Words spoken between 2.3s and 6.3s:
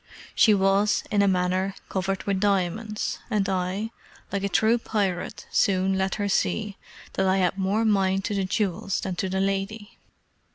diamonds, and I, like a true pirate, soon let her